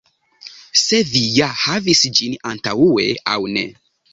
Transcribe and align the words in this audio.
Se 0.83 1.01
vi 1.09 1.21
ja 1.35 1.51
havis 1.65 2.01
ĝin 2.21 2.35
antaŭe 2.53 3.07
aŭ 3.37 3.41
ne. 3.59 3.69